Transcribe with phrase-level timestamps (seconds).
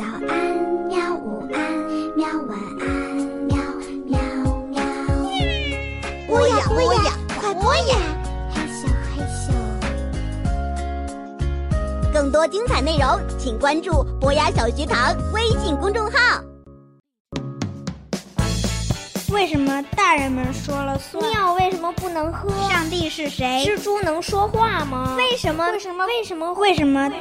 [0.00, 0.32] 早安，
[0.88, 1.14] 喵！
[1.14, 1.60] 午安，
[2.16, 2.26] 喵！
[2.48, 2.88] 晚安，
[3.44, 3.54] 喵
[4.06, 4.18] 喵
[4.70, 4.80] 喵。
[6.26, 7.98] 播呀播呀，快播呀！
[8.50, 9.52] 嘿咻嘿咻。
[12.14, 16.18] 更多精彩内容，请关注博雅小学堂微信公众号。
[19.30, 21.22] 为什么大人们说了算？
[21.30, 22.48] 尿为什么不能喝？
[22.70, 23.66] 上帝是谁？
[23.66, 25.14] 蜘蛛能说话吗？
[25.18, 25.70] 为什么？
[25.72, 26.06] 为什么？
[26.06, 26.54] 为什么？
[26.54, 27.12] 为什么？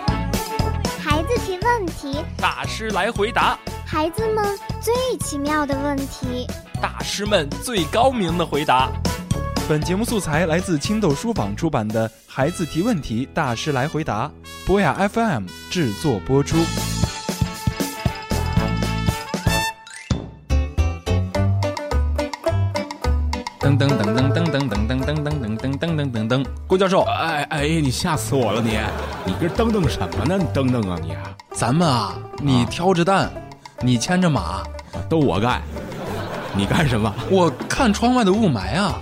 [1.02, 3.58] 孩子提问题，大师来回答。
[3.86, 4.46] 孩子们
[4.82, 6.46] 最奇妙的问题，
[6.82, 8.92] 大师们最高明的回答。
[9.68, 14.28] 本节目素材来自青豆书坊出版的《孩子提问题，大师来回答》，
[14.68, 16.58] 博雅 FM 制作播出。
[23.60, 28.80] 噔噔噔噔噔噔噔噔噔噔噔噔噔噔噔，郭教授，哎哎，你吓死我了你！
[29.26, 30.38] 你这噔噔什么呢？
[30.38, 31.14] 你噔噔啊你！
[31.52, 33.30] 咱们啊，你挑着担，
[33.82, 34.64] 你牵着马，
[35.10, 35.62] 都我干。
[36.56, 37.14] 你干什么？
[37.30, 38.98] 我看窗外的雾霾啊。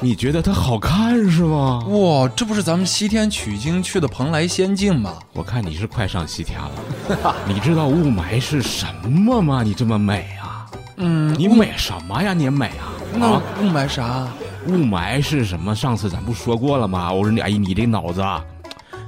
[0.00, 1.84] 你觉得它好看是吗？
[1.88, 5.14] 哇，这不是咱们西天取经去的蓬莱仙境吗？
[5.32, 7.34] 我看你是快上西天了。
[7.48, 9.64] 你知道雾霾是什么吗？
[9.64, 10.66] 你这么美啊？
[10.98, 12.32] 嗯，你美什么呀？
[12.32, 12.91] 你美啊？
[13.14, 14.26] 那雾霾啥？
[14.66, 15.74] 雾霾是什么？
[15.74, 17.12] 上次咱不说过了吗？
[17.12, 18.44] 我说你，哎，你这脑子啊，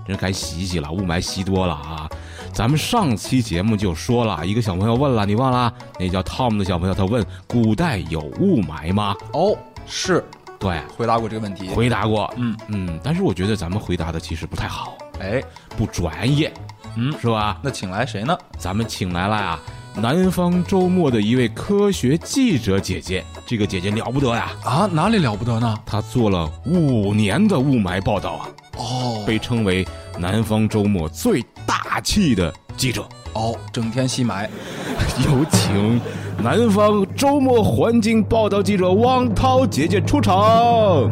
[0.07, 0.91] 真该洗洗了。
[0.91, 2.09] 雾霾吸多了啊。
[2.53, 5.73] 咱们上期节目就说了一个小朋友问了，你忘了？
[5.99, 9.17] 那叫 Tom 的小朋友，他问古代有雾霾吗？
[9.33, 10.25] 哦，是
[10.59, 11.69] 对，回答过这个问题。
[11.69, 15.43] 回答过，嗯嗯，但是我觉得咱们回答的其实不太好，哎，
[15.77, 16.53] 不专业，
[16.97, 17.59] 嗯，是吧？
[17.61, 18.37] 那请来谁呢？
[18.57, 19.61] 咱们请来了啊，
[19.97, 24.53] 南方周末的一位科学记者姐姐，这个姐姐了不得呀！
[24.65, 25.77] 啊，哪里了不得呢？
[25.85, 29.87] 她做了五年的雾霾报道啊，哦，被称为
[30.19, 33.07] 南方周末最大气的记者。
[33.35, 34.49] 哦，整天吸霾。
[35.27, 36.01] 有请
[36.43, 41.11] 南方周末环境报道记者汪涛姐姐出场。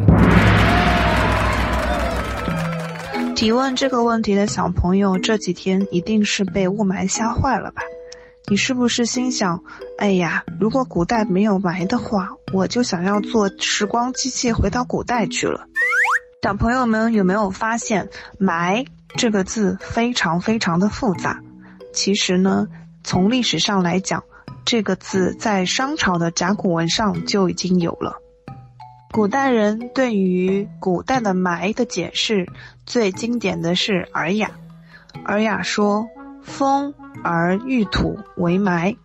[3.35, 7.81] 提问这个问题的小朋友，这几天一定是被雾霾吓坏了吧？
[8.47, 9.63] 你是不是心想，
[9.97, 15.67] 哎呀，如果古代没有霾的话，我就想要坐时光机器回到古代去了？
[16.41, 21.39] 小朋友们有没有发现“霾”这个字非常非常的复杂？
[21.93, 22.67] 其实呢，
[23.01, 24.23] 从历史上来讲，
[24.65, 28.17] 这个字在商朝的甲骨文上就已经有了。
[29.13, 32.45] 古代人对于古代的霾的解释，
[32.85, 34.51] 最经典的是《尔雅》。
[35.25, 36.07] 《尔雅》说
[36.43, 36.93] ：“风
[37.23, 38.95] 而遇土为霾，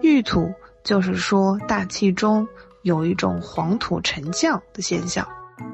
[0.00, 2.48] 遇土就是说大气中
[2.82, 5.28] 有一种黄土沉降的现象。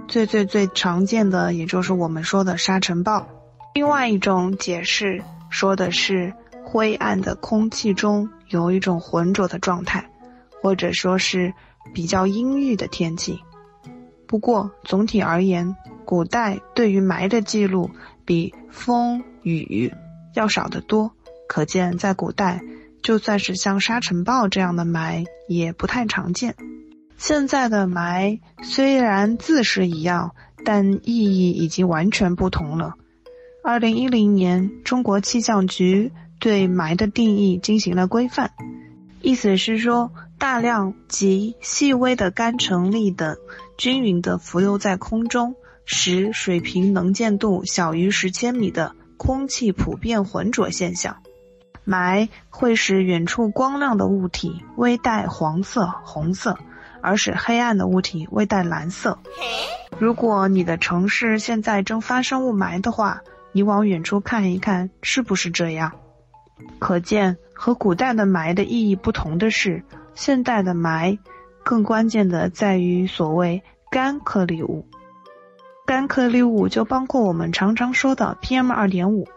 [0.08, 3.26] 最最最常见的，也就是我们说的沙尘暴。
[3.74, 6.32] 另外一种解释说的是
[6.64, 10.10] 灰暗的空气中有一种浑浊的状态，
[10.62, 11.52] 或者说是
[11.92, 13.38] 比较阴郁的天气。”
[14.26, 17.90] 不过，总体而言，古代对于霾的记录
[18.24, 19.92] 比风雨
[20.34, 21.12] 要少得多。
[21.48, 22.62] 可见，在古代，
[23.02, 26.54] 就算是像沙尘暴这样的霾，也不太常见。
[27.16, 30.34] 现在的霾虽然字是一样，
[30.64, 32.94] 但意义已经完全不同了。
[33.62, 38.50] 二零一零年，中国气象局对霾的定义进行了规范，
[39.22, 43.36] 意思是说，大量及细微的干尘粒等。
[43.78, 51.16] 均匀地浮游在空中，使水平能见度小于十千米的空气普遍浑浊现象。
[51.86, 56.58] 霾会使远处光亮的物体微带黄色、红色，
[57.00, 59.18] 而使黑暗的物体微带蓝色。
[59.98, 65.92] 如果你的城市现在正发生雾霾的话，你往远处看一看，是不是这样？
[66.78, 69.82] 可见和古代的霾的意义不同的是，
[70.14, 71.18] 现代的霾。
[71.64, 74.86] 更关键的在于所谓干颗粒物，
[75.86, 79.28] 干颗粒物就包括我们常常说的 PM 二点五，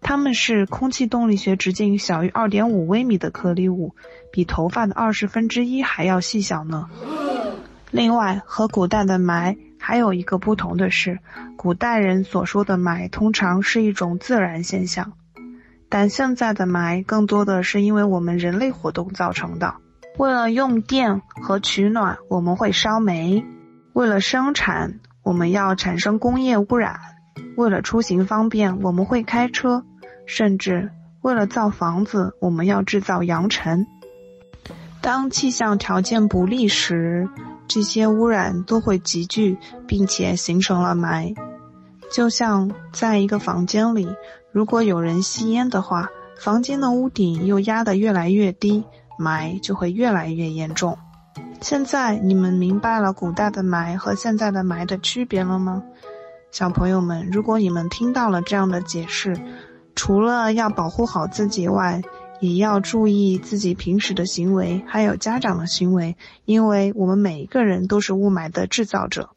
[0.00, 3.94] 它们是空气动力学直径小于二点五微米的颗粒物，
[4.32, 6.88] 比头发的二十分之一还要细小呢。
[7.92, 11.20] 另外，和古代的霾还有一个不同的是，
[11.56, 15.12] 古代人所说的霾通常是一种自然现象，
[15.88, 19.76] 但现在的霾更多的是因为我们人类活动造成的。
[20.18, 23.44] 为了用电和取暖，我们会烧煤；
[23.92, 26.92] 为了生产，我们要产生工业污染；
[27.56, 29.82] 为了出行方便，我们会开车；
[30.26, 30.90] 甚至
[31.22, 33.86] 为了造房子，我们要制造扬尘。
[35.00, 37.28] 当气象条件不利时，
[37.66, 41.34] 这些污染都会集聚，并且形成了霾。
[42.12, 44.08] 就像在一个房间里，
[44.52, 48.84] 如果有人吸烟的话，房间的屋顶又压得越来越低，
[49.18, 50.98] 霾就会越来越严重。
[51.64, 55.82] 现在你们明白了古代的霾和现在的霾的区别了吗？
[56.52, 59.34] 小朋友们，如果你们听到了这样的解释，
[59.94, 62.02] 除了要保护好自己外，
[62.38, 66.14] 也要注意自己平时的行为，还有家长的行为，
[66.44, 69.30] 因为我们每一个人都是雾霾的制造者。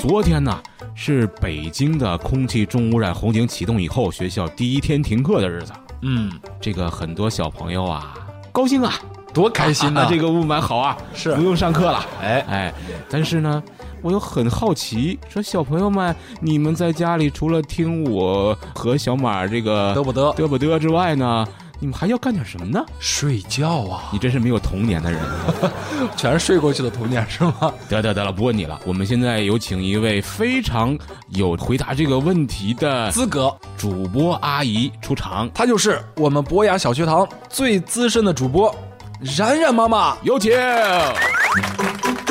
[0.00, 0.58] 昨天呢，
[0.94, 5.74] 是北京的空气重污染红警启动以后，学校第一天停课的日子。
[6.00, 8.14] 嗯，这个很多小朋友啊，
[8.50, 8.94] 高兴啊，
[9.32, 10.06] 多开心呐、啊！
[10.08, 12.04] 这个雾霾好啊，是不用上课了。
[12.20, 12.74] 哎哎，
[13.08, 13.62] 但是呢，
[14.02, 21.46] 我又很好奇，说小朋友们，你们在家里除了听我和小马这个嘚不嘚嘚不嘚之外呢，
[21.78, 22.84] 你们还要干点什么呢？
[22.98, 24.08] 睡觉啊！
[24.12, 25.20] 你真是没有童年的人，
[26.16, 27.72] 全是睡过去的童年是吗？
[27.88, 28.80] 得得得了，不问你了。
[28.84, 30.98] 我们现在有请一位非常
[31.28, 38.74] 有回答这个问题的资格主播阿姨出场，她就是我们博雅小学堂最资深的主播
[39.20, 40.52] 然然妈妈，有请。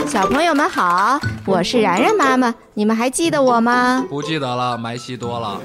[0.08, 4.06] 小朋友们好，我是冉冉妈妈，你们还记得我吗？
[4.10, 5.60] 不记得了，埋戏多了。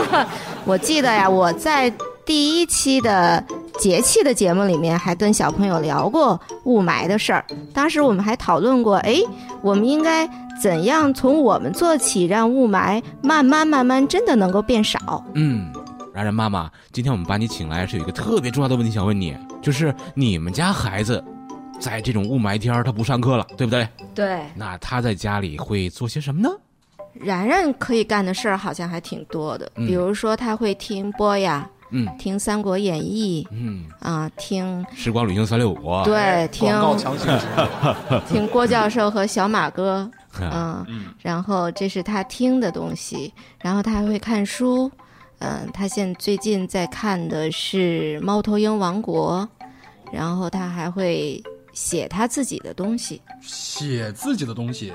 [0.64, 1.92] 我记得呀，我在
[2.24, 3.44] 第一期的
[3.78, 7.44] 节气的节目里面还跟小朋友聊过雾霾的事儿。
[7.74, 9.18] 当时我们还讨论过，哎，
[9.60, 10.26] 我们应该
[10.62, 15.22] 怎样从我们做起，让雾霾慢慢慢慢真的能够变少。
[15.34, 15.70] 嗯，
[16.14, 21.22] 然然妈妈，今天我们把你请来是有一个特别重要的问题想问你，就是你们家孩子。
[21.80, 23.86] 在这种雾霾天他不上课了，对不对？
[24.14, 24.42] 对。
[24.54, 26.48] 那他在家里会做些什么呢？
[27.12, 36.72] 然然可以干的事儿好像还挺多的，嗯、比如说他会听播呀，嗯，听《三国演义》，嗯啊，听《时光旅行三六五》，对，听
[38.28, 40.08] 听郭教授和小马哥，
[40.40, 44.90] 嗯嗯，然后这是他听的东西，然后他还会看书，
[45.38, 49.48] 嗯，他现最近在看的是《猫头鹰王国》，
[50.12, 51.42] 然后他还会。
[51.74, 54.92] 写他自己的东西，写自己的东西，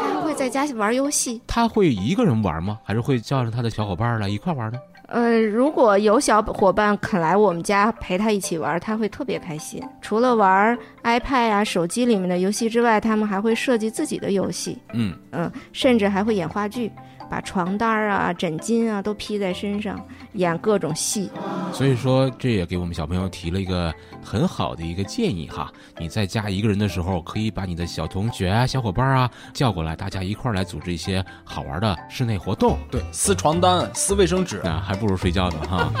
[0.00, 1.40] 他还会在家玩游戏。
[1.46, 2.80] 他会一个人玩吗？
[2.82, 4.78] 还是会叫上他的小伙伴来一块玩呢？
[5.06, 9.80] 呃，如果有小伙伴肯来我们家陪他一起玩，他会特别开心。
[10.02, 14.76] 除了玩 iPad 啊、手机里面的游戏之外，他们还会设计自己的游戏。
[14.94, 16.90] 嗯嗯，甚至还会演话剧，
[17.28, 19.98] 把床单啊、枕巾啊都披在身上，
[20.32, 21.30] 演各种戏。
[21.72, 23.92] 所以说，这也给我们小朋友提了一个
[24.22, 25.70] 很好的一个建议哈。
[25.98, 32.78] 你在家一个人的时候，可以把你的小同学啊、小伙伴啊叫过来，大家一块儿来组织一些好玩的室内活动。
[32.90, 35.92] 对，撕床单、撕卫生纸，那，还不如睡觉呢哈。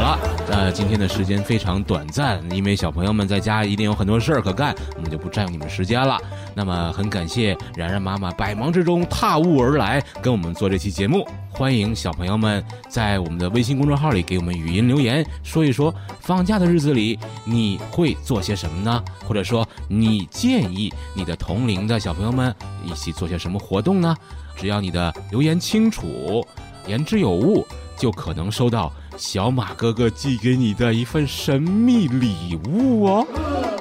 [0.00, 0.18] 好了，
[0.48, 6.18] 呃，今天的时间非常短暂，因为小朋友们在家一定有很多事儿可干，我们就不占用你们时间了。
[6.54, 11.28] 那么，很感谢然然妈妈百忙之中踏雾而来，跟我们做这期节目。
[11.50, 19.04] 欢迎小朋友们在我们的微信公众号里给我们语音留言，说一说放假的日子里你会做些什么呢？
[19.28, 22.54] 或者说你建议你的同龄的小朋友们
[22.86, 24.16] 一起做些什么活动呢？
[24.56, 26.42] 只要你的留言清楚，
[26.86, 27.66] 言之有物，
[27.98, 33.26] 就可能收到小马哥哥寄给你的一份神秘礼物哦。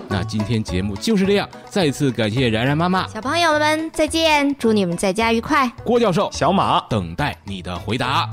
[0.10, 5.72] 那今天节目就是这样，再次感谢然然妈妈，小朋友们再见，祝你们在家愉快。
[5.86, 8.30] 郭教授，小马等待你的回答。